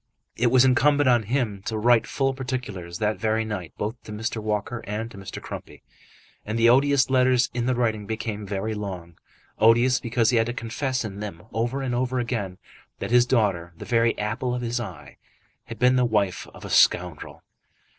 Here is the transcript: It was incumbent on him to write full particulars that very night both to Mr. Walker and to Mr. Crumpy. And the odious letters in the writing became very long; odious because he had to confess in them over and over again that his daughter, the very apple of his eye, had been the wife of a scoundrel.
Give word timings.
It 0.35 0.47
was 0.49 0.65
incumbent 0.65 1.07
on 1.07 1.21
him 1.29 1.61
to 1.65 1.77
write 1.77 2.07
full 2.07 2.33
particulars 2.33 2.97
that 2.97 3.19
very 3.19 3.45
night 3.45 3.71
both 3.77 4.01
to 4.05 4.11
Mr. 4.11 4.41
Walker 4.41 4.79
and 4.87 5.11
to 5.11 5.17
Mr. 5.19 5.39
Crumpy. 5.39 5.83
And 6.43 6.57
the 6.57 6.69
odious 6.69 7.11
letters 7.11 7.51
in 7.53 7.67
the 7.67 7.75
writing 7.75 8.07
became 8.07 8.43
very 8.47 8.73
long; 8.73 9.19
odious 9.59 9.99
because 9.99 10.31
he 10.31 10.37
had 10.37 10.47
to 10.47 10.53
confess 10.53 11.05
in 11.05 11.19
them 11.19 11.43
over 11.53 11.83
and 11.83 11.93
over 11.93 12.17
again 12.17 12.57
that 12.97 13.11
his 13.11 13.27
daughter, 13.27 13.73
the 13.77 13.85
very 13.85 14.17
apple 14.17 14.55
of 14.55 14.63
his 14.63 14.79
eye, 14.79 15.17
had 15.65 15.77
been 15.77 15.97
the 15.97 16.03
wife 16.05 16.47
of 16.51 16.65
a 16.65 16.69
scoundrel. 16.71 17.43